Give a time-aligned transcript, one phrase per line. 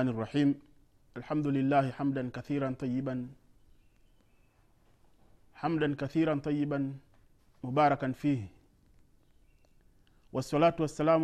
[0.00, 0.50] الله الرحمن الرحيم.
[1.16, 3.28] الحمد لله حمدا كثيرا طيبا.
[5.60, 6.80] حمدا كثيرا طيبا
[7.64, 8.48] مباركا فيه.
[10.32, 11.22] والصلاة والسلام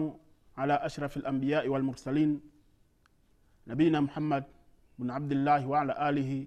[0.60, 2.40] على أشرف الأنبياء والمرسلين.
[3.66, 4.44] نبينا محمد
[4.98, 6.46] بن عبد الله وعلى آله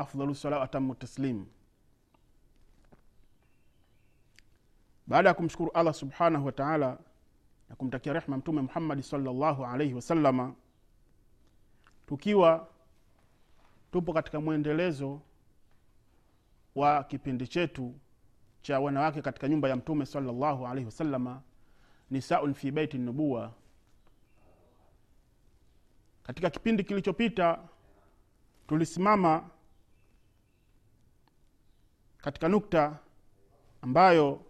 [0.00, 1.46] أفضل الصلاة وأتم التسليم
[5.06, 6.98] baada ya subhanahu wa taala
[7.68, 10.54] na kumtakia rehma mtume muhammadi salllahu alaihi wasalama
[12.08, 12.68] tukiwa
[13.92, 15.20] tupo katika mwendelezo
[16.74, 17.94] wa kipindi chetu
[18.62, 21.42] cha wanawake katika nyumba ya mtume salllahu alaihi wasalama
[22.10, 23.52] nisaun fi beiti nubuwa.
[26.22, 27.58] Katika kipindi kilichopita
[28.66, 29.50] tulisimama
[32.18, 32.98] katika nukta
[33.82, 34.42] ambayo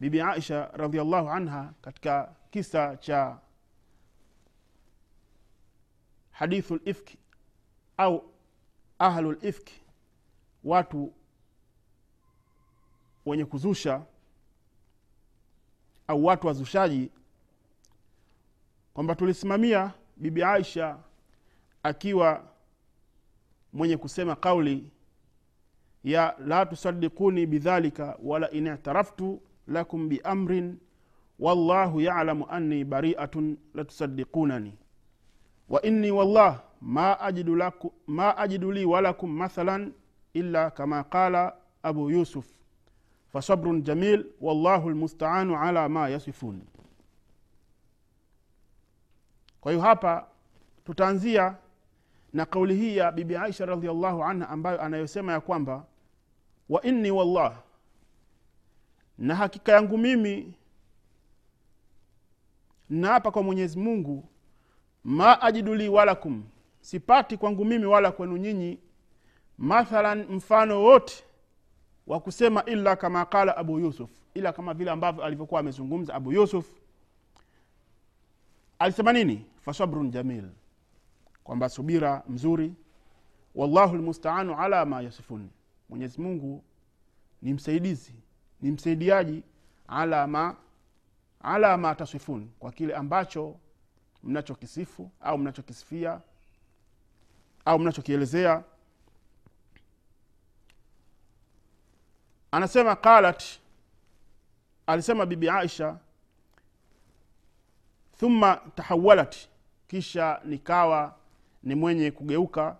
[0.00, 3.38] bibi aisha radiallahu anha katika kisa cha
[6.32, 7.18] hadithu lifki
[7.96, 8.24] au
[8.98, 9.80] ahlu lifki
[10.64, 11.12] watu
[13.26, 14.02] wenye kuzusha
[16.08, 17.10] au watu wazushaji
[18.94, 20.98] kwamba tulisimamia bibi aisha
[21.82, 22.44] akiwa
[23.72, 24.90] mwenye kusema kauli
[26.04, 30.78] ya la tusadikuni bidhalika wala in i'taraftu lakum biamrin
[31.38, 34.78] wallahu yalamu anni bariatun latusaddiqunani
[35.72, 39.92] wa inni wallah ma ajidu, laku, ma ajidu li walakum mathalan
[40.34, 42.46] illa kama qala abu yusuf.
[43.32, 46.62] Fasabrun jamil wallahu lmustaanu ala ma yasifun.
[49.60, 50.26] Kwa hiyo hapa
[50.84, 51.56] tutaanzia
[52.32, 55.84] na kauli hii ya bibi aisha radiallahu anha ambayo anayosema ya kwamba
[56.68, 57.62] wa inni wallah
[59.18, 60.54] na hakika yangu mimi
[62.90, 64.28] naapa kwa mwenyezi mungu
[65.04, 66.44] ma ajidu li walakum
[66.80, 68.78] sipati kwangu mimi wala kwenu nyinyi
[69.58, 71.24] mathalan mfano wote
[72.06, 76.66] wa kusema illa kama qala abu yusuf ila kama vile ambavyo alivyokuwa amezungumza abu yusuf.
[78.78, 79.46] Alisema nini?
[79.60, 80.48] Fasabrun jamil
[81.44, 82.74] kwamba subira mzuri.
[83.54, 85.48] Wallahu lmustaanu ala ma yasifun
[85.88, 86.64] mwenyezi mungu
[87.42, 88.14] ni msaidizi
[88.60, 89.42] ni msaidiaji
[89.88, 90.56] ala ma
[91.40, 93.56] ala ma tasifun kwa kile ambacho
[94.22, 96.20] mnachokisifu au mnachokisifia
[97.64, 98.64] au mnachokielezea.
[102.50, 103.44] Anasema qalat
[104.86, 105.98] alisema bibi aisha
[108.18, 109.36] thumma tahawalat
[109.88, 111.16] kisha nikawa
[111.62, 112.76] ni mwenye kugeuka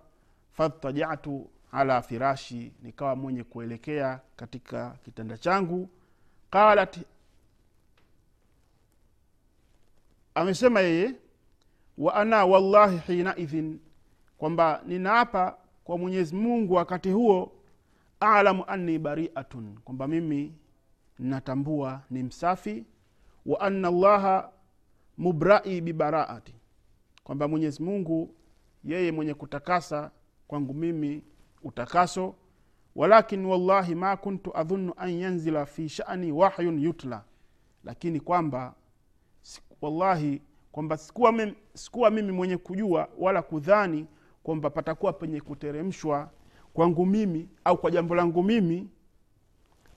[0.53, 5.88] fadtajatu ala firashi nikawa mwenye kuelekea katika kitanda changu.
[6.50, 6.98] Qalat
[10.34, 11.14] amesema yeye
[11.98, 13.78] wa ana wallahi hinaidhin
[14.38, 17.53] kwamba ninaapa kwa mwenyezi mungu wakati huo
[18.20, 20.54] alamu anni bariatun kwamba mimi
[21.19, 22.84] natambua ni msafi
[23.47, 24.50] wa anna llaha
[25.19, 26.54] mubrai bibaraati
[27.25, 28.34] kwamba mwenyezi mungu
[28.84, 30.10] yeye mwenye kutakasa
[30.48, 31.24] kwangu mimi
[31.62, 32.34] utakaso.
[32.97, 37.24] Walakin wallahi ma kuntu adhunnu an yanzila fi shani wahyun yutla
[37.84, 38.74] lakini kwamba
[39.80, 40.42] wallahi
[40.72, 44.06] kwamba sikuwa mimi, sikuwa mimi mwenye kujua wala kudhani
[44.43, 46.31] kwamba patakuwa penye kuteremshwa
[46.75, 48.88] kwangu mimi au kwa jambo langu mimi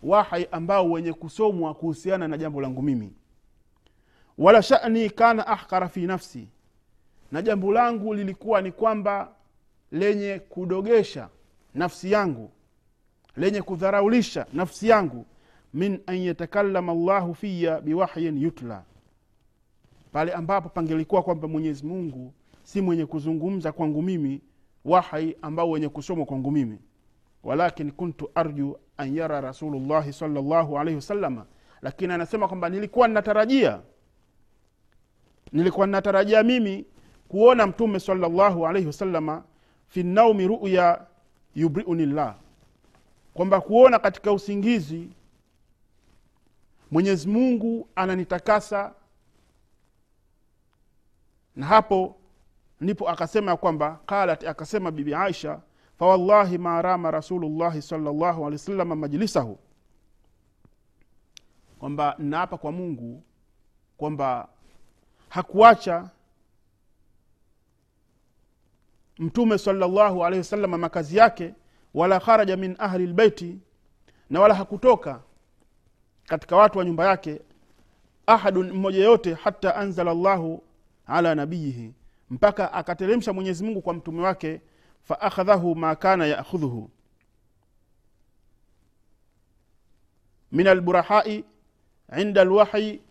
[0.03, 3.13] wahai ambao wenye kusomwa kuhusiana na jambo langu mimi.
[4.37, 6.47] Wala shani kana ahkara fi nafsi
[7.31, 9.35] na jambo langu lilikuwa ni kwamba
[9.91, 11.29] lenye kudogesha
[11.73, 12.51] nafsi yangu
[13.37, 15.25] lenye kudharaulisha nafsi yangu
[15.73, 18.83] min an yatakalama llahu fiya biwahyin yutla
[20.15, 22.33] pale ambapo pangelikuwa kwamba mwenyezi mungu
[22.63, 24.41] si mwenye kuzungumza kwangu mimi
[24.85, 26.79] wahai ambao wenye kusomwa kwangu mimi.
[27.43, 31.45] Walakin kuntu arju an yara rasulullahi salllahu alaihi wasalama
[31.81, 33.81] lakini anasema kwamba nilikuwa ninatarajia
[35.51, 36.85] nilikuwa ninatarajia mimi
[37.27, 39.43] kuona mtume salllahu alaihi wasalama
[39.87, 41.05] fi naumi ruya
[41.55, 42.35] yubriuni llah
[43.33, 45.09] kwamba kuona katika usingizi
[46.91, 48.93] mwenyezi mungu ananitakasa
[51.55, 52.15] na hapo
[52.81, 55.59] ndipo akasema ya kwamba qalat akasema bibi aisha
[55.99, 59.59] fawallahi ma rama rasulullahi salllahu alehi wasalama majlisahu.
[61.79, 63.23] Kwamba naapa kwa mungu
[63.97, 64.47] kwamba
[65.29, 66.09] hakuacha
[69.19, 71.53] mtume salllahu alehi wasalama makazi yake
[71.93, 73.59] wala kharaja min ahli lbeiti
[74.29, 75.21] na wala hakutoka
[76.27, 77.41] katika watu wa nyumba yake
[78.27, 80.63] ahadun mmoja yeyote hata anzala llahu
[81.07, 81.93] ala nabiyihi
[82.29, 84.61] mpaka akateremsha mwenyezi mungu kwa mtume wake
[85.03, 86.89] faakhadhahu ma kana yakhudhuhu.
[90.51, 91.45] Min alburahai
[92.21, 93.01] inda alwahyi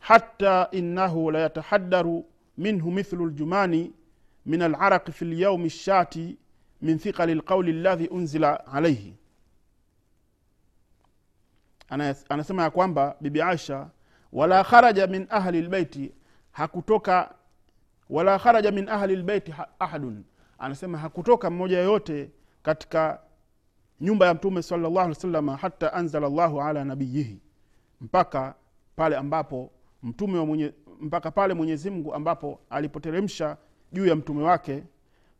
[0.00, 2.24] hatta innahu layatahaddaru
[2.58, 3.92] minhu mithlu ljumani
[4.46, 6.38] min alaraqi fi lyaumi lshati
[6.82, 9.14] min thiqali lqauli ladhi unzila alaihi
[12.28, 13.88] anasema ya kwamba bibi aisha
[14.32, 16.12] wala kharaja min ahli lbeiti
[16.52, 17.34] hakutoka
[18.10, 20.24] wala kharaja min ahli lbeiti ahadun.
[20.58, 22.30] Anasema hakutoka mmoja yoyote
[22.62, 23.20] katika
[24.00, 27.40] nyumba ya mtume salllahu alih hata anzala llahu ala nabiyihi.
[28.00, 28.54] Mpaka
[28.96, 29.70] pale ambapo
[30.02, 33.56] mtume wa mwenye, mpaka pale mwenyezi mungu ambapo alipoteremsha
[33.92, 34.84] juu ya mtume wake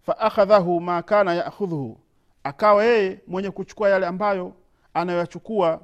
[0.03, 2.01] faakhadhahu ma kana yakhudhuhu.
[2.45, 4.53] Akawa yeye mwenye kuchukua yale ambayo
[4.95, 5.81] anayoyachukua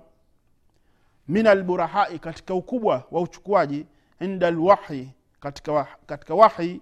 [1.28, 3.86] min alburahai katika ukubwa wa uchukuaji
[4.20, 5.10] inda lwahyi
[5.40, 6.80] katika, katika wahi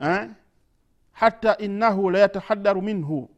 [0.00, 0.30] eh?
[1.12, 3.30] hata innahu layatahadaru minhu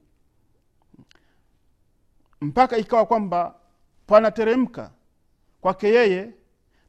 [2.41, 3.55] mpaka ikawa kwamba
[4.07, 4.91] panateremka
[5.61, 6.31] kwake yeye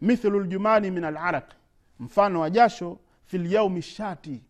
[0.02, 1.52] mithlu ljumani min alaraq
[2.00, 4.44] mfano wa jasho fi lyaumi shati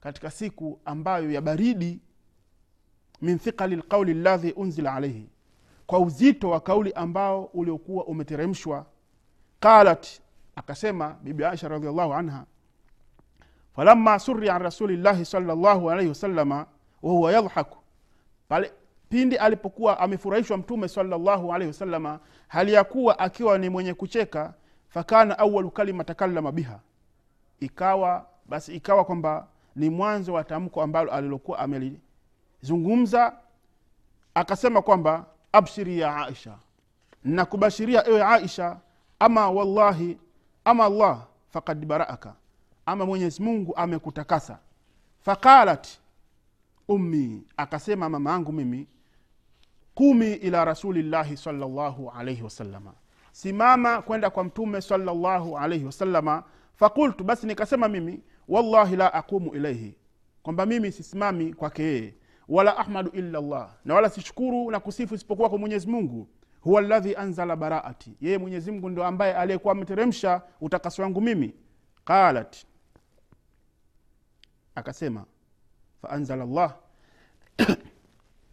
[0.00, 2.00] katika siku ambayo ya baridi
[3.22, 5.28] min thiqali lqauli ladhi unzila alaihi
[5.86, 8.86] kwa uzito wa kauli ambao uliokuwa umeteremshwa
[9.60, 10.06] qalat
[10.58, 12.44] akasema bibi aisha radiallahu anha
[13.76, 16.66] falama suri an rasulillahi salllahu alaihi wasalama
[17.02, 17.78] wahuwa yadhaku
[18.48, 18.72] pale
[19.08, 24.54] pindi alipokuwa amefurahishwa mtume salllahu alaihi wasalama hali ya kuwa akiwa ni mwenye kucheka
[24.88, 26.80] fakana awalu kalima takallama biha.
[27.60, 29.46] Ikawa basi ikawa kwamba
[29.76, 33.36] ni mwanzo wa tamko ambalo alilokuwa amelizungumza.
[34.34, 36.54] Akasema kwamba abshiri ya aisha
[37.24, 38.76] nakubashiria ewe aisha
[39.18, 40.18] ama wallahi
[40.68, 42.34] ama allah fakad baraaka.
[42.86, 44.58] Ama mwenyezi mungu amekutakasa.
[45.20, 45.88] Faqalat
[46.88, 48.86] ummi akasema mama yangu mimi
[49.94, 52.92] kumi ila rasulillahi salllahu alaihi wasalama
[53.32, 56.42] simama kwenda kwa mtume salllahu alaihi wasalama
[56.74, 59.94] fakultu basi nikasema mimi wallahi la aqumu ilaihi
[60.42, 62.14] kwamba mimi sisimami kwake yeye.
[62.48, 66.28] Wala ahmadu illa llah na wala sishukuru na kusifu isipokuwa kwa mwenyezi mungu
[66.60, 68.16] huwa ladhi anzala baraati.
[68.20, 71.54] Yeye mwenyezi mungu ndo ambaye aliyekuwa ameteremsha utakaso wangu mimi.
[72.04, 72.56] Qalat.
[74.74, 75.24] Akasema
[76.02, 76.76] faanzala llah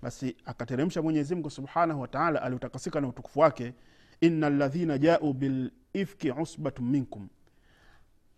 [0.01, 3.73] basi akateremsha mwenyezi subhanahu wataala aliutakasika na utukufu wake.
[4.21, 7.27] Ina ladhina jau bilifki usbatu minkum.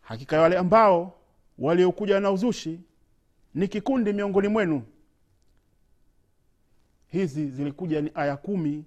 [0.02, 1.14] Hakika wale ambao
[1.58, 2.80] waliokuja na uzushi
[3.56, 4.84] ni kikundi miongoni mwenu.
[7.08, 8.86] Hizi zilikuja ni aya kumi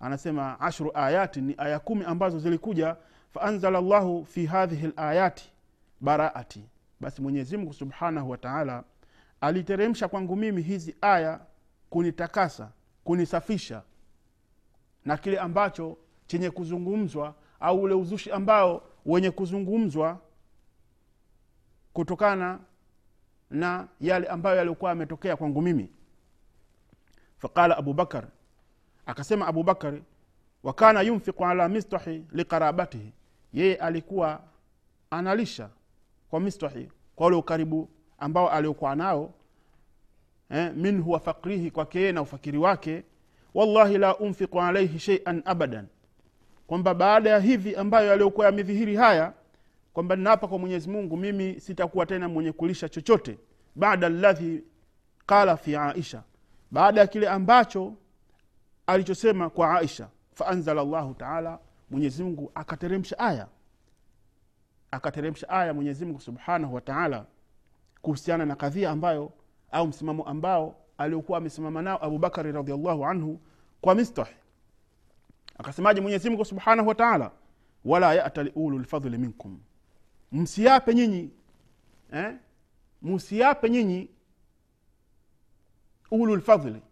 [0.00, 2.96] anasema ashru ayati ni aya kumi ambazo zilikuja.
[3.34, 5.52] Faanzala llahu fi hadhihi layati
[6.00, 6.64] baraati.
[7.00, 8.84] Basi mwenyezimngu subhanahu wataala
[9.40, 11.40] aliteremsha kwangu mimi hizi aya
[11.90, 12.70] kunitakasa
[13.04, 13.82] kunisafisha
[15.04, 20.20] na kile ambacho chenye kuzungumzwa au ule uzushi ambao wenye kuzungumzwa
[21.92, 22.58] kutokana
[23.50, 25.90] na yale ambayo yaliokuwa yametokea kwangu mimi.
[27.38, 28.24] Faqala abubakar
[29.06, 30.02] akasema abubakari
[30.62, 33.12] wakana yunfiqu ala mistahi liqarabatihi.
[33.52, 34.40] Yeye alikuwa
[35.10, 35.68] analisha
[36.30, 39.34] kwa mistahi kwa ule ukaribu ambao aliokuwa nao
[40.50, 43.04] eh, minhu wa fakrihi kwake yeye na ufakiri wake.
[43.54, 45.86] Wallahi la unfiqu alaihi sheian abadan.
[46.66, 49.32] Kwamba baada ya hivi ambayo yaliokuwa yamedhihiri haya
[49.92, 53.38] kwamba ninaapa kwa mwenyezi mungu mimi sitakuwa tena mwenye kulisha chochote.
[53.74, 54.64] Baada ladhi
[55.26, 56.22] qala fi aisha.
[56.70, 57.92] Baada ya kile ambacho
[58.86, 61.58] alichosema kwa aisha faanzala llahu taala
[61.90, 63.48] mwenyezimngu akateremsha aya.
[64.90, 67.26] Akateremsha aya mwenyezimngu subhanahu wataala
[68.02, 69.32] kuhusiana na kadhia ambayo
[69.72, 73.40] au msimamo ambao aliokuwa amesimama nao abubakari radiallahu anhu
[73.80, 74.28] kwa mistah.
[75.58, 77.30] Akasemaje mwenyezimngu subhanahu wataala
[77.84, 79.60] wala yata liulu lfadhli minkum.
[80.32, 81.30] Msiape nyinyi
[82.12, 82.34] eh?
[83.02, 84.10] msiape nyinyi
[86.10, 86.82] ulu lfadhli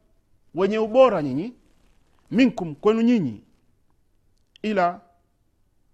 [0.54, 1.54] wenye ubora nyinyi
[2.30, 3.44] minkum kwenu nyinyi.
[4.62, 5.00] Ila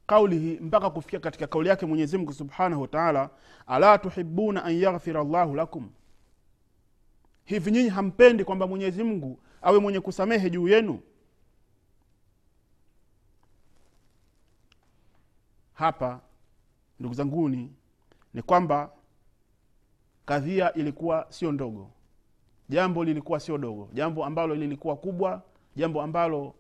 [0.07, 3.31] qaulihi mpaka kufikia katika kauli yake mwenyezimngu subhanahu wataala
[3.67, 5.91] ala tuhibuna an yaghfira llahu lakum?
[7.45, 11.01] Hivi nyinyi hampendi kwamba mwenyezi mungu awe mwenye kusamehe juu yenu?
[15.73, 16.21] Hapa
[16.99, 17.73] ndugu zanguni
[18.35, 18.91] ni kwamba
[20.27, 21.91] kadhia ilikuwa sio ndogo.
[22.69, 23.89] Jambo lilikuwa sio dogo.
[23.93, 25.43] Jambo ambalo lilikuwa kubwa
[25.77, 26.55] jambo ambalo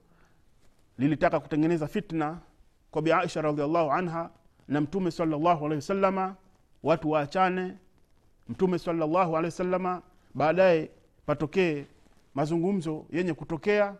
[0.98, 2.38] lilitaka kutengeneza fitna
[2.90, 4.30] kwa bi aisha radiallahu anha
[4.68, 6.36] na mtume salllahu alehi wasalama
[6.82, 7.76] watu waachane
[8.48, 10.02] mtume salllahu alehi wasalama
[10.34, 10.90] baadaye
[11.26, 11.86] patokee
[12.34, 13.96] mazungumzo yenye kutokea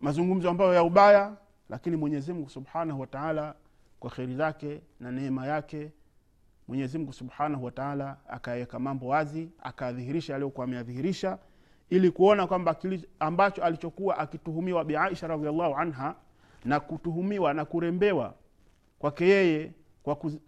[0.00, 1.36] mazungumzo ambayo ya ubaya
[1.68, 3.54] lakini mwenyezi mungu subhanahu wataala
[4.00, 5.92] kwa kheri zake na neema yake
[6.68, 11.38] mwenyezi mungu subhanahu wataala akaweka mambo wazi akadhihirisha aliyokuwa ameyadhihirisha
[11.90, 12.76] ili kuona kwamba
[13.20, 16.14] ambacho alichokuwa akituhumiwa biaisha radiallahu anha
[16.64, 18.34] na kutuhumiwa na kurembewa
[18.98, 19.72] kwake yeye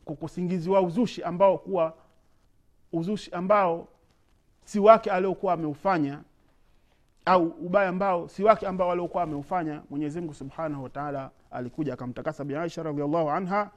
[0.04, 1.94] kwa kusingiziwa uzushi ambao kuwa
[2.92, 3.88] uzushi ambao
[4.64, 6.22] si wake aliokuwa ameufanya
[7.24, 13.30] au ubaya ambao si wake ambao aliokuwa ameufanya mwenyezimngu subhanahu wataala alikuja akamtakasa biaisha radiallahu
[13.30, 13.70] anha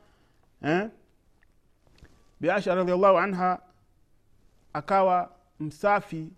[0.63, 0.89] eh?
[2.39, 3.60] biaisha radiallahu anha
[4.74, 6.30] akawa msafi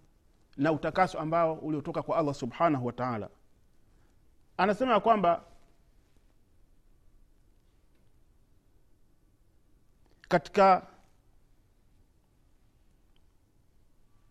[0.58, 3.30] na utakaso ambao uliotoka kwa allah subhanahu wataala
[4.58, 5.44] anasema ya kwamba
[10.28, 10.88] katika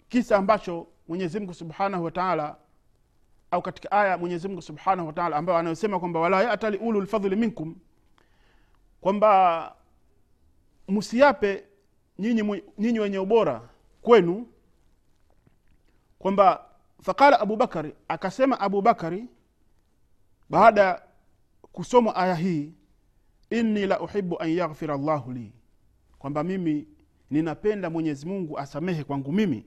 [0.08, 2.56] kisa ambacho mwenyezimngu subhanahu wataala
[3.50, 7.76] au katika aya mwenyezimngu subhanahu wataala ambayo anayosema kwamba wala yatali ulu lfadhli minkum
[9.00, 9.74] kwamba
[10.88, 11.64] msiape
[12.78, 13.68] nyinyi wenye ubora
[14.02, 14.46] kwenu
[16.20, 16.66] kwamba
[17.02, 19.24] faqala abubakari akasema abubakari
[20.50, 21.02] baada ya
[21.72, 22.74] kusomwa aya hii
[23.50, 25.52] inni la uhibu an yaghfira llahu li
[26.18, 26.88] kwamba mimi
[27.30, 29.66] ninapenda mwenyezi mungu asamehe kwangu mimi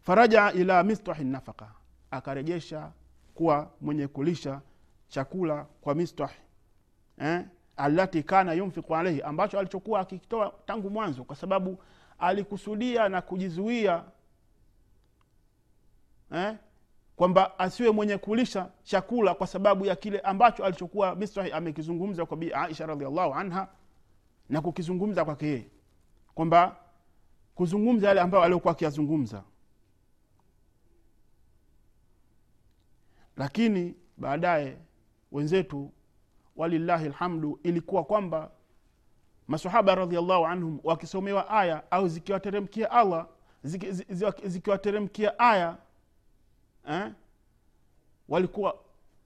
[0.00, 1.72] farajaa ila mistahi nafaka
[2.10, 2.92] akarejesha
[3.34, 4.60] kuwa mwenye kulisha
[5.08, 6.30] chakula kwa mistah
[7.18, 7.44] eh?
[7.76, 11.82] alati kana yumfiku alaihi ambacho alichokuwa akikitoa tangu mwanzo kwa sababu
[12.18, 14.04] alikusudia na kujizuia
[16.32, 16.56] eh?
[17.16, 22.52] kwamba asiwe mwenye kulisha chakula kwa sababu ya kile ambacho alichokuwa misrahi amekizungumza kwa bi
[22.52, 23.68] aisha radiallahu anha
[24.48, 25.66] na kukizungumza kwake yeye
[26.34, 26.76] kwamba
[27.54, 29.42] kuzungumza yale ambayo aliokuwa akiyazungumza
[33.36, 34.76] lakini baadaye
[35.32, 35.92] wenzetu
[36.56, 38.50] walillahi lhamdu ilikuwa kwamba
[39.48, 43.26] masahaba radiallahu anhum wakisomewa aya au zikiwateremkia allah
[44.44, 45.76] zikiwateremkia aya
[46.88, 47.12] eh?
[48.28, 48.74] walikuwa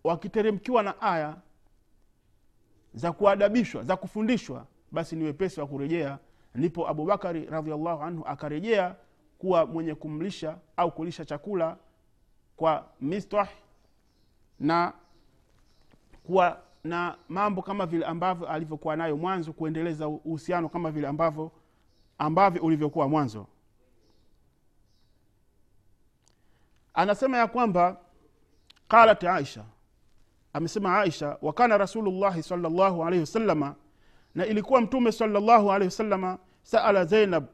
[0.04, 1.36] wakiteremkiwa na aya
[2.94, 6.18] za kuadabishwa za kufundishwa basi ni wepesi wa kurejea
[6.54, 8.96] ndipo abubakari radiallahu anhu akarejea
[9.38, 11.76] kuwa mwenye kumlisha au kulisha chakula
[12.56, 13.48] kwa mistah
[14.60, 14.92] na
[16.26, 21.50] kuwa na mambo kama vile ambavyo alivyokuwa nayo mwanzo kuendeleza uhusiano kama vile ambavyo
[22.18, 23.46] ambavyo ulivyokuwa mwanzo
[26.94, 27.96] anasema ya kwamba
[28.88, 29.64] qalat aisha.
[30.52, 33.74] Amesema aisha wakana rasulullahi salllahu alaihi wasalama
[34.34, 37.44] na ilikuwa mtume salllahu alaihi wasalama saala zainab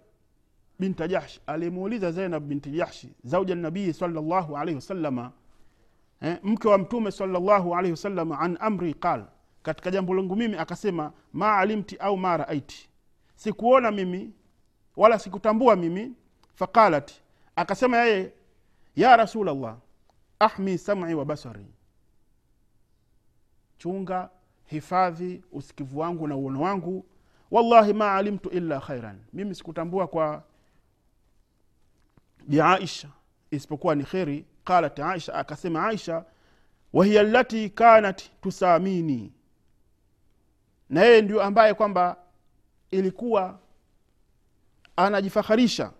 [0.78, 1.40] binta jahsh.
[1.46, 5.32] Alimuuliza zainab binti jahshi zauja nabii salllahu alaihi wasalama
[6.22, 9.24] eh, mke wa mtume salllahu alaihi wasalama an amri qal.
[9.62, 12.88] Katika jambo langu mimi akasema ma alimti au ma raaiti.
[13.36, 14.32] Sikuona mimi
[14.96, 16.12] wala sikutambua mimi
[16.54, 17.12] faqalat.
[17.56, 18.32] Akasema yeye
[18.96, 19.76] ya rasulllah
[20.38, 21.66] ahmi sam'i wa basari.
[23.78, 24.30] Chunga
[24.64, 27.06] hifadhi usikivu wangu na uono wangu.
[27.50, 29.18] Wallahi ma alimtu illa khairan.
[29.32, 30.42] Mimi sikutambua kwa
[32.46, 33.08] biaisha
[33.50, 34.46] isipokuwa ni kheri.
[34.64, 36.24] Qalat aisha akasema aisha
[36.92, 39.32] wahiya lati kanat tusamini.
[40.88, 42.16] Na yeye ndio ambaye kwamba
[42.90, 43.58] ilikuwa
[44.96, 45.92] anajifakharisha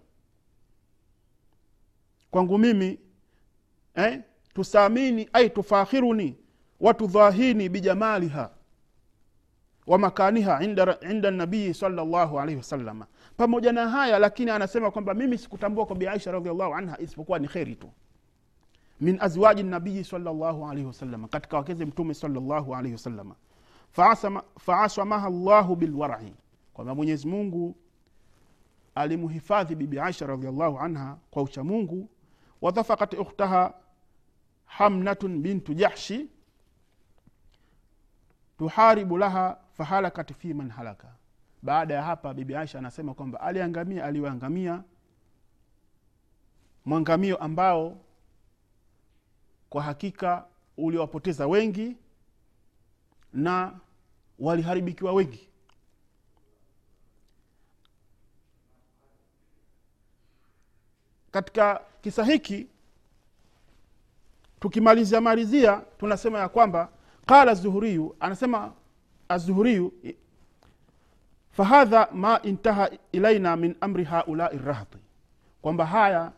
[2.31, 2.99] kwangu mimi
[3.95, 4.21] eh?
[4.55, 6.37] tusamini ai tufakhiruni
[6.81, 8.51] watudhahini bijamaliha
[9.87, 13.07] wa makaniha inda, nabii salllahu alaihi wasalama
[13.37, 17.77] pamoja na haya lakini anasema kwamba mimi sikutambua kwa biaisha radiallahu anha isipokuwa ni kheri
[17.77, 17.91] tu.
[19.01, 23.35] Min azwaji nabii salllahu alaihi wasalama katika wakeze mtume salllahu alaihi wasalama
[24.59, 26.35] faasamaha llahu bilwarai
[26.73, 27.77] kwamba mwenyezi mungu
[28.95, 32.09] alimhifadhi bibi aisha radiallahu anha kwa uchamungu
[32.61, 33.75] wadhafakat ukhtaha
[34.67, 36.31] hamnatun bintu jahshi
[38.59, 41.15] tuharibu laha fahalakat fi man halaka
[41.63, 44.83] baada ya hapa bibi aisha anasema kwamba aliangamia aliyoangamia
[46.85, 47.97] mwangamio ambao
[49.71, 51.97] kwa hakika uliwapoteza wengi
[53.33, 53.81] na
[54.39, 55.50] waliharibikiwa wengi
[61.31, 62.67] katika kisa hiki
[64.61, 66.89] tukimalizia malizia tunasema ya kwamba
[67.27, 68.73] qala zuhuriyu anasema
[69.29, 69.93] azuhuriyu
[71.51, 74.99] fahadha ma intaha ilaina min amri haulai rahti
[75.63, 76.33] kwamba haya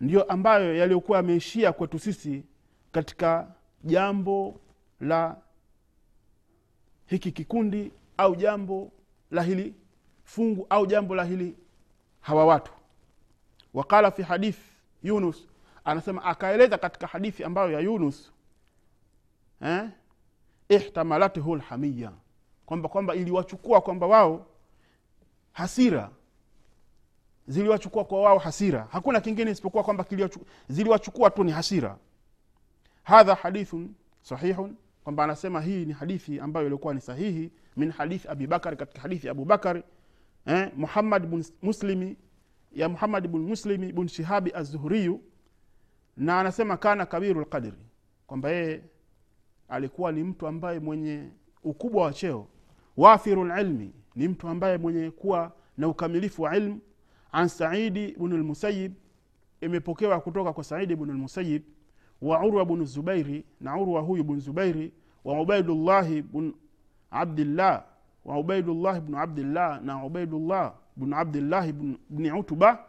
[0.00, 2.44] ndiyo ambayo yaliyokuwa yameishia kwetu sisi
[2.92, 3.46] katika
[3.84, 4.60] jambo
[5.00, 5.36] la
[7.06, 8.92] hiki kikundi au jambo
[9.30, 9.74] la hili
[10.24, 11.56] fungu au jambo la hili
[12.20, 12.72] hawa watu
[13.74, 14.58] waqala fi hadith
[15.02, 15.48] yunus.
[15.84, 18.32] Anasema akaeleza katika hadithi ambayo ya yunus
[19.62, 19.88] eh?
[20.68, 22.12] ihtamalathu lhamiya
[22.66, 24.46] kwamba kwamba iliwachukua kwamba wao
[25.52, 26.10] hasira.
[27.46, 28.88] Ziliwachukua kwa wao hasira.
[28.92, 30.04] Hakuna kingine isipokuwa kwamba
[30.68, 31.96] ziliwachukua tu ni hasira.
[33.02, 38.76] Hadha hadithun sahihun kwamba anasema hii ni hadithi ambayo ilikuwa ni sahihi min hadithi abibakari
[38.76, 39.82] katika hadithi ya abubakari
[40.46, 42.16] eh, muhammad muslimi
[42.72, 45.20] ya muhammad bn muslimi bn shihabi azuhuriyu
[46.16, 47.86] na anasema kana kabiru lqadri
[48.26, 48.80] kwamba yeye
[49.68, 51.28] alikuwa ni mtu ambaye mwenye
[51.64, 52.46] ukubwa wa cheo.
[52.96, 56.80] Wafiru lilmi ni mtu ambaye mwenye kuwa na ukamilifu wa ilmu.
[57.32, 58.92] An saidi bnu lmusayib
[59.60, 61.62] imepokewa kutoka kwa saidi bnu lmusayib
[62.22, 64.92] wa urwa bnu zubairi na urwa huyu bnu zubairi.
[65.24, 66.52] Wa ubaidullahi bn
[67.10, 67.84] abdillah
[68.24, 72.84] wa ubaidullahi bnu abdillah na ubaidullah bnu abdillahi bn- bni utba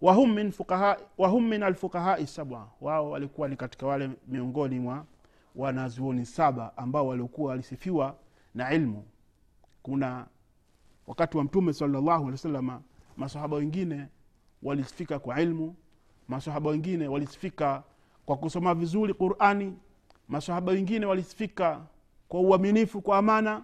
[0.00, 2.66] wahum min, fuqaha, wahum min alfuqahai sab'a.
[2.80, 5.04] Wao walikuwa ni katika wale miongoni mwa
[5.56, 8.16] wanazuoni saba ambao waliokuwa walisifiwa
[8.54, 9.04] na ilmu.
[9.82, 10.26] Kuna
[11.06, 12.82] wakati wa mtume salllahu alehi wasalama
[13.16, 14.06] masahaba wengine
[14.62, 15.76] walisifika kwa ilmu
[16.28, 17.82] masahaba wengine walisifika
[18.26, 19.76] kwa kusoma vizuri qurani
[20.28, 21.80] masahaba wengine walisifika
[22.28, 23.62] kwa uaminifu kwa amana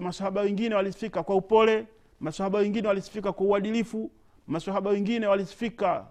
[0.00, 1.86] masahaba wengine walisifika kwa upole
[2.22, 4.10] masahaba wengine walisifika kwa uadilifu.
[4.46, 6.06] Masahaba wengine walisifika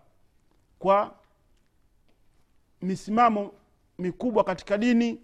[0.80, 1.16] kwa
[2.82, 3.52] misimamo
[4.00, 5.22] mikubwa katika dini.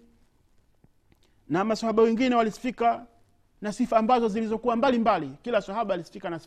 [1.48, 3.06] Na masahaba wengine walisifika
[3.60, 5.30] na sifa ambazo zilizokuwa mbalimbali.
[5.42, 6.38] Kila sahaba alisifika na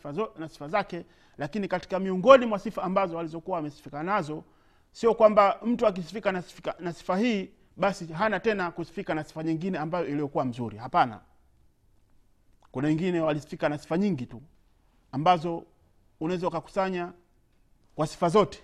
[0.48, 1.04] sifa, zake
[1.38, 4.44] lakini katika miongoni mwa sifa ambazo walizokuwa wamesifika nazo
[4.92, 6.32] sio kwamba mtu akisifika
[6.80, 10.78] na sifa hii basi hana tena kusifika na sifa nyingine ambayo iliyokuwa mzuri.
[10.78, 11.20] Hapana
[12.72, 14.42] kuna wengine walifika na sifa nyingi tu
[15.12, 15.64] ambazo
[16.20, 17.12] unaweza ukakusanya
[17.94, 18.62] kwa sifa zote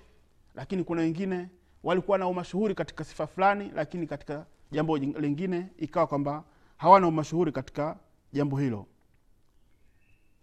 [0.54, 1.48] lakini kuna wengine
[1.82, 6.44] walikuwa na umashuhuri katika sifa fulani lakini katika jambo lingine ikawa kwamba
[6.76, 7.96] hawana umashuhuri katika
[8.32, 8.86] jambo hilo.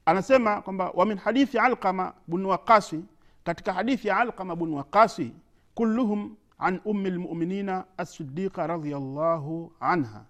[0.06, 3.06] Anasema kwamba wamin hadithi alqama bnu waqasi
[3.44, 5.32] katika hadithi ya alqama bnu waqasi
[5.76, 10.26] kulluhum an ummi lmuminina asidiqa radiallahu anha.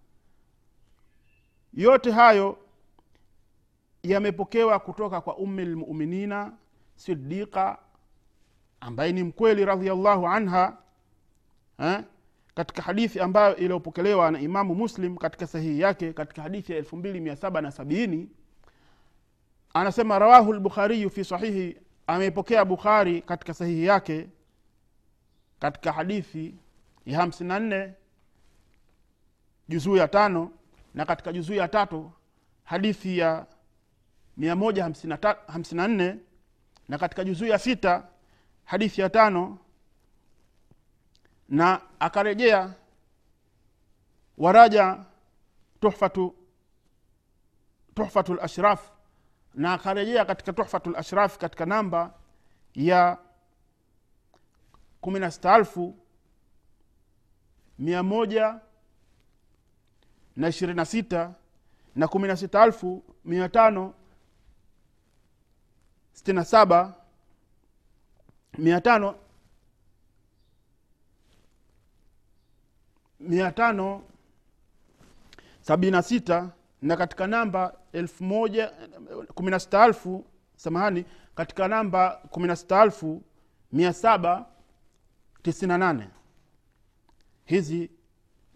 [1.74, 2.58] Yote hayo
[4.12, 6.54] yamepokewa kutoka kwa ummi lmuminina
[6.96, 7.78] sidiqa
[8.80, 10.78] ambaye ni mkweli radiallahu anha
[11.80, 12.04] eh?
[12.56, 17.20] katika hadithi ambayo iliyopokelewa na imamu muslim katika sahihi yake katika hadithi ya elfu mbili
[17.20, 18.30] mia saba na sabini
[19.74, 24.30] anasema rawahu lbukhariyu fi sahihi ameipokea bukhari katika sahihi yake
[25.60, 26.56] katika hadithi
[27.06, 27.94] ya hamsini na nne
[29.70, 30.52] juzuu ya tano
[30.94, 32.12] na katika juzuu ya tatu
[32.64, 33.46] hadithi ya
[34.38, 36.18] mia moja hamsini na ta- hamsini na nne
[36.90, 38.08] na katika juzuu ya sita
[38.66, 39.58] hadithi ya tano
[41.50, 42.74] na akarejea
[44.38, 44.98] waraja
[45.80, 46.36] tuhfatu
[47.96, 48.92] tuhfatu lashraf
[49.54, 52.14] na akarejea katika tuhfatu lashraf katika namba
[52.74, 53.18] ya
[55.02, 55.98] kumi na sita alfu
[57.80, 58.60] mia moja
[60.36, 61.34] na ishirini na sita
[61.96, 63.94] na kumi na sita alfu mia tano
[66.16, 66.94] sitini na saba
[68.58, 69.16] mia tano
[73.20, 74.02] mia tano
[75.62, 76.50] sabini na sita
[76.82, 78.72] na katika namba elfu moja
[79.34, 80.26] kumi na sita alfu
[80.56, 83.24] samahani katika namba kumi na sita alfu
[83.72, 84.46] mia saba
[85.44, 86.10] tisini na nane.
[87.46, 87.90] Hizi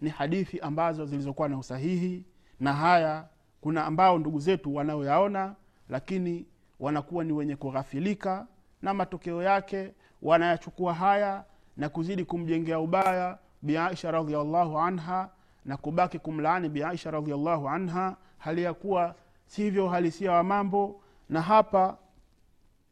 [0.00, 2.24] ni hadithi ambazo zilizokuwa na usahihi
[2.60, 3.28] na haya
[3.60, 5.54] kuna ambao ndugu zetu wanaoyaona
[5.88, 6.46] lakini
[6.80, 8.46] wanakuwa ni wenye kughafilika
[8.82, 11.44] na matokeo yake wanayachukua haya
[11.76, 15.30] na kuzidi kumjengea ubaya biaisha radiallahu anha
[15.64, 19.14] na kubaki kumlaani biaisha radiallahu anha hali ya kuwa
[19.46, 21.02] sivyo uhalisia wa mambo.
[21.28, 21.98] Na hapa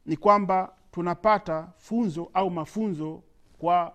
[0.07, 3.22] ni kwamba tunapata funzo au mafunzo
[3.59, 3.94] kwa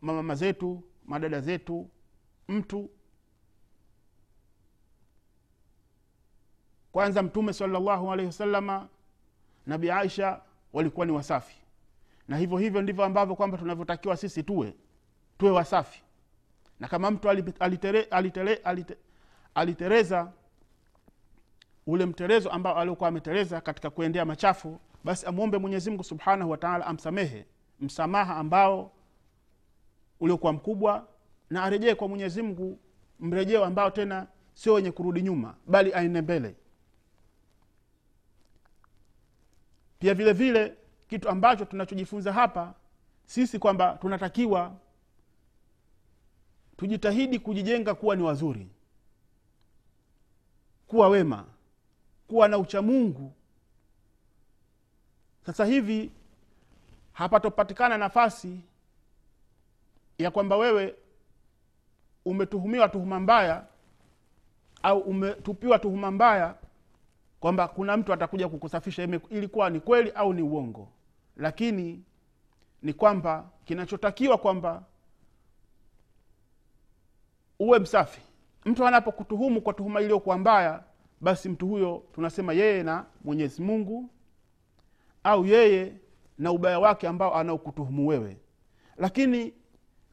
[0.00, 1.90] mamama zetu madada zetu
[2.48, 2.90] mtu.
[6.92, 8.88] Kwanza mtume salllahu alaihi wasalama
[9.68, 10.40] na aisha
[10.72, 11.56] walikuwa ni wasafi.
[12.28, 14.74] Na hivyo hivyo ndivyo ambavyo kwamba tunavyotakiwa sisi tuwe
[15.38, 16.02] tuwe wasafi.
[16.80, 18.96] Na kama mtu alitere, alitere, alite,
[19.54, 20.32] alitereza
[21.86, 27.46] ule mterezo ambao aliokuwa ametereza katika kuendea machafu basi amwombe mwenyezimngu subhanahu wataala amsamehe
[27.80, 28.92] msamaha ambao
[30.20, 31.08] uliokuwa mkubwa
[31.50, 32.78] na arejee kwa mwenyezimngu
[33.20, 36.56] mrejeo ambao tena sio wenye kurudi nyuma bali aende mbele
[39.98, 40.76] pia vile vile
[41.08, 42.74] kitu ambacho tunachojifunza hapa
[43.26, 44.76] sisi kwamba tunatakiwa
[46.76, 48.68] tujitahidi kujijenga kuwa ni wazuri
[50.86, 51.44] kuwa wema
[52.28, 53.32] kuwa na uchamungu
[55.46, 56.10] sasa hivi
[57.12, 58.60] hapatopatikana nafasi
[60.18, 60.94] ya kwamba wewe
[62.24, 63.66] umetuhumiwa tuhuma mbaya
[64.82, 66.54] au umetupiwa tuhuma mbaya
[67.40, 70.88] kwamba kuna mtu atakuja kukusafisha ilikuwa ni kweli au ni uongo.
[71.36, 72.02] Lakini
[72.82, 74.82] ni kwamba kinachotakiwa kwamba
[77.58, 78.20] uwe msafi.
[78.64, 80.82] Mtu anapokutuhumu kwa tuhuma iliyokuwa mbaya
[81.20, 84.10] basi mtu huyo tunasema yeye na mwenyezi mungu
[85.24, 85.92] au yeye
[86.38, 88.36] na ubaya wake ambao anaokutuhumu wewe.
[88.96, 89.54] Lakini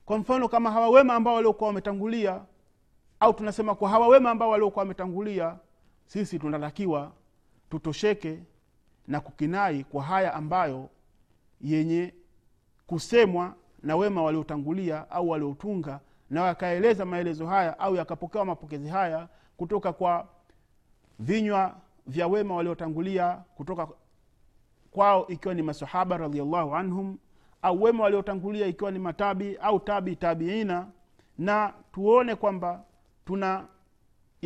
[0.06, 2.42] kwa mfano kama hawa wema ambao waliokuwa wametangulia
[3.20, 5.58] au tunasema kwa hawa wema ambao waliokuwa wametangulia
[6.06, 7.12] sisi tunatakiwa
[7.70, 8.39] tutosheke
[9.08, 10.89] na kukinai kwa haya ambayo
[11.62, 12.13] yenye
[12.88, 19.94] kusemwa na wema waliotangulia au waliotunga na wakaeleza maelezo haya au yakapokewa mapokezi haya kutoka
[19.94, 20.28] kwa
[21.20, 21.76] vinywa
[22.08, 23.88] vya wema waliotangulia kutoka
[24.91, 27.18] kwao ikiwa ni masahaba radiallahu anhum
[27.62, 30.88] au wema waliotangulia ikiwa ni matabi au tabi tabiina
[31.38, 32.84] na tuone kwamba
[33.26, 33.68] tuna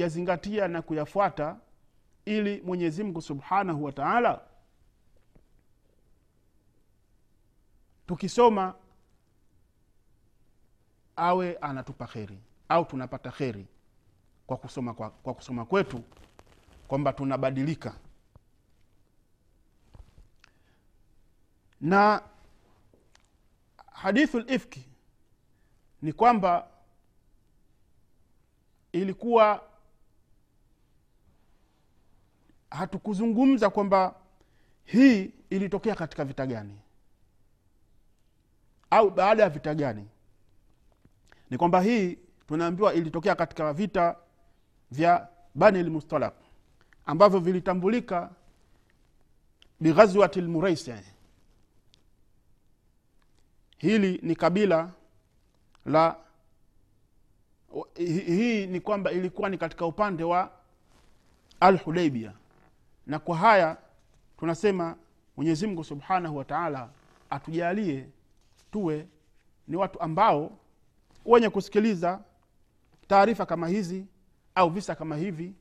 [0.01, 1.57] yazingatia na kuyafuata
[2.25, 4.41] ili mwenyezimngu subhanahu wa taala
[8.07, 8.75] tukisoma
[11.15, 13.67] awe anatupa kheri au tunapata kheri
[14.47, 16.03] kwa kusoma, kwa, kwa kusoma kwetu
[16.87, 17.95] kwamba tunabadilika.
[21.81, 22.23] Na
[23.91, 24.85] hadithu lifki
[26.01, 26.67] ni kwamba
[28.91, 29.68] ilikuwa
[32.71, 34.15] hatukuzungumza kwamba
[34.85, 36.79] hii ilitokea katika vita gani?
[38.89, 40.07] Au baada ya vita gani?
[41.49, 44.15] Ni kwamba hii tunaambiwa ilitokea katika vita
[44.91, 46.33] vya bani lmustalak
[47.05, 48.29] ambavyo vilitambulika
[49.79, 50.93] bighazwati lmuraisi
[53.77, 54.91] hili ni kabila
[55.85, 56.15] la
[57.95, 60.51] hii ni kwamba ilikuwa ni katika upande wa
[61.59, 62.33] al hudaibia
[63.09, 63.77] na kwa haya
[64.37, 64.95] tunasema
[65.37, 66.89] mwenyezimngu subhanahu wa taala
[67.29, 68.09] atujalie
[68.71, 69.07] tuwe
[69.67, 70.51] ni watu ambao
[71.25, 72.19] wenye kusikiliza
[73.07, 74.05] taarifa kama hizi
[74.55, 75.53] au visa kama hivi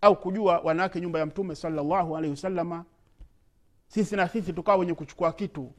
[0.00, 2.84] au kujua wanawake nyumba ya mtume salallahu alaihi wasalama
[3.88, 5.72] sisi na sisi tukawa wenye kuchukua kitu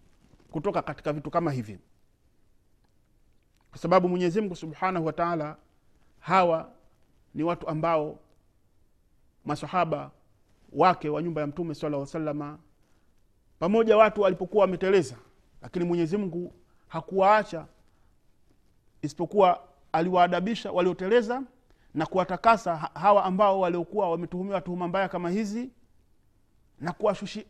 [0.52, 1.80] kutoka katika vitu kama hivi.
[3.70, 5.58] Kwa sababu mwenyezimngu subhanahu wa taala
[6.20, 6.72] hawa
[7.34, 8.20] ni watu ambao
[9.46, 10.12] masahaba
[10.74, 12.60] wake wa nyumba ya mtume sala salama
[13.60, 15.16] pamoja watu walipokuwa wameteleza
[15.62, 16.54] lakini mwenyezi mungu
[16.88, 17.66] hakuwaacha
[19.02, 19.60] isipokuwa
[19.92, 21.44] aliwaadabisha walioteleza
[21.94, 25.70] na kuwatakasa hawa ambao waliokuwa wametuhumiwa tuhuma mbaya kama hizi
[26.80, 26.94] na,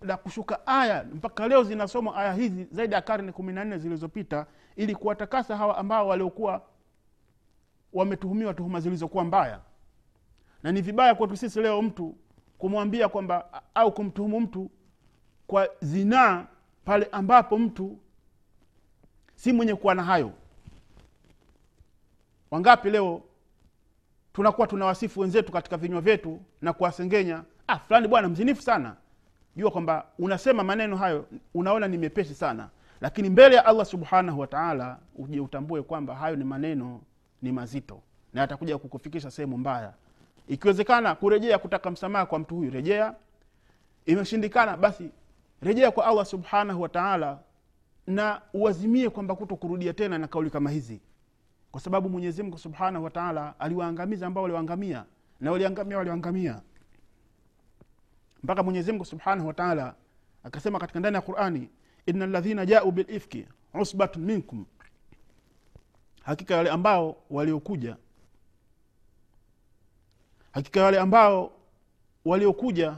[0.01, 1.03] na kushuka aya.
[1.13, 5.77] Mpaka leo zinasoma aya hizi zaidi ya karne kumi na nne zilizopita ili kuwatakasa hawa
[5.77, 6.61] ambao waliokuwa
[7.93, 9.59] wametuhumiwa tuhuma zilizokuwa mbaya.
[10.63, 12.15] Na ni vibaya kwetu sisi leo mtu
[12.57, 14.71] kumwambia kwamba au kumtuhumu mtu
[15.47, 16.45] kwa zinaa
[16.85, 17.97] pale ambapo mtu
[19.35, 20.31] si mwenye kuwa na hayo.
[22.51, 23.21] Wangapi leo
[24.33, 28.95] tunakuwa tunawasifu wenzetu katika vinywa vyetu na kuwasengenya ah, fulani bwana mzinifu sana.
[29.55, 32.69] Jua kwamba unasema maneno hayo unaona ni mepesi sana.
[33.01, 37.01] Lakini mbele ya allah subhanahu wataala uje utambue kwamba hayo ni maneno
[37.41, 38.01] ni mazito.
[38.33, 39.93] Na yatakuja kukufikisha sehemu mbaya
[40.47, 43.15] ikiwezekana kurejea kutaka msamaha kwa mtu huyu rejea.
[44.05, 45.09] Imeshindikana basi
[45.61, 47.39] rejea kwa allah subhanahu wataala
[48.07, 51.01] na uazimie kwamba kuto kurudia tena na kauli kama hizi.
[51.71, 55.05] Kwa sababu mwenyezimngu subhanahu wataala aliwaangamiza ambao waliwaangamia
[55.39, 56.61] na waliangamia waliangamia
[58.43, 59.95] mpaka mwenyezimngu subhanahu wataala
[60.43, 61.69] akasema katika ndani ya qurani
[62.05, 64.65] ina ladhina jau bilifki usbatun minkum.
[66.23, 67.97] Hakika wale ambao waliokuja
[70.57, 71.51] hakika wale ambao
[72.25, 72.93] waliokuja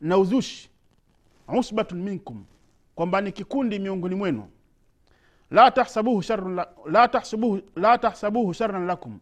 [0.00, 0.70] na uzushi
[1.58, 2.44] usbatun minkum
[2.94, 4.48] kwamba ni kikundi miongoni mwenu.
[5.50, 6.22] La tahsabuhu
[8.54, 9.18] sharran lakum.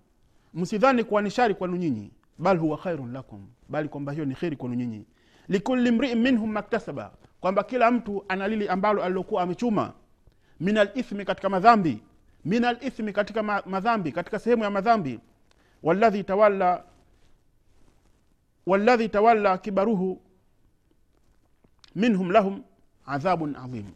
[0.55, 4.57] Msidhani kuwa ni shari kwenu nyinyi bal huwa khairun lakum bali kwamba hiyo ni kheri
[4.57, 5.05] kwenu nyinyi.
[5.49, 9.93] Likuli mriin minhum maktasaba kwamba kila mtu ana lili ambalo alilokuwa amechuma.
[10.61, 12.03] Min alithmi katika madhambi
[12.45, 15.21] min alithmi katika ma- madhambi katika sehemu ya madhambi
[15.83, 16.85] walladhi tawalla
[18.67, 20.21] walladhi tawalla kibaruhu
[21.95, 22.63] minhum lahum
[23.07, 23.87] adhabun adhim.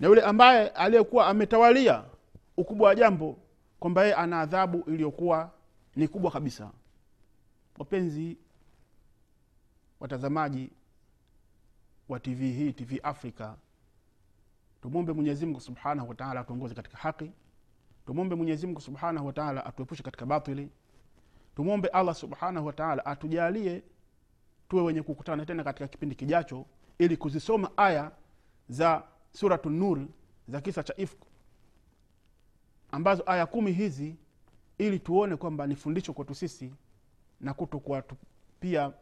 [0.00, 2.04] Na yule ambaye aliyekuwa ametawalia
[2.56, 3.36] ukubwa wa jambo
[3.80, 5.50] kwamba yeye ana adhabu iliyokuwa
[5.96, 6.70] ni kubwa kabisa.
[7.78, 8.36] Wapenzi
[10.00, 10.70] watazamaji
[12.08, 13.52] wa tv hii tv africa
[14.82, 17.30] tumwombe mwenyezimngu subhanahu wataala atuongoze katika haki.
[18.06, 20.70] Tumwombe mwenyezimngu subhanahu wataala atuepushe katika batili
[21.58, 23.82] tumwombe allah subhanahu wataala atujalie
[24.68, 26.66] tuwe wenye kukutana tena katika kipindi kijacho
[26.98, 28.10] ili kuzisoma aya
[28.68, 30.06] za suratu nur
[30.48, 31.22] za kisa cha ifk
[32.92, 34.16] ambazo aya kumi hizi
[34.78, 36.74] ili tuone kwamba ni fundisho kwetu sisi
[37.40, 38.02] na kuto
[38.60, 38.92] pia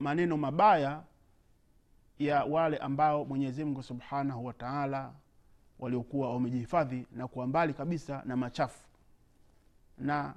[0.00, 1.02] maneno mabaya
[2.18, 5.12] ya wale ambao mwenyezi mungu subhanahu wataala
[5.78, 8.84] waliokuwa wamejihifadhi na kuwa mbali kabisa na machafu.
[9.98, 10.34] Na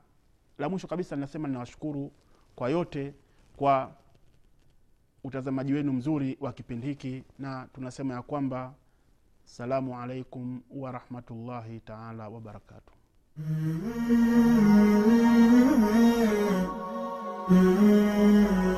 [0.62, 2.12] la mwisho kabisa ninasema ninawashukuru
[2.56, 3.14] kwa yote
[3.58, 3.92] kwa
[5.24, 8.74] utazamaji wenu mzuri wa kipindi hiki na tunasema ya kwamba
[9.44, 12.94] salamu alaikum warahmatullahi taala wabarakatuh
[13.38, 13.92] Mm-hmm.
[15.80, 16.12] mm-hmm.
[17.50, 18.71] mm-hmm.